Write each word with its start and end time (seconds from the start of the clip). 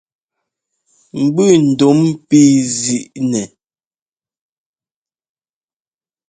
Mbʉ 1.23 1.45
ndúm 1.69 1.99
píi 2.27 2.51
zǐi 2.79 2.99
nɛ. 3.31 3.41